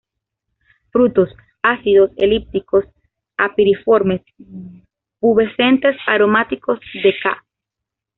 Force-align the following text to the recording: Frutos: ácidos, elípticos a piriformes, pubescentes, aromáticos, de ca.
Frutos: 0.91 1.29
ácidos, 1.61 2.09
elípticos 2.17 2.85
a 3.37 3.53
piriformes, 3.53 4.21
pubescentes, 5.19 5.95
aromáticos, 6.07 6.79
de 7.03 7.13
ca. 7.21 7.45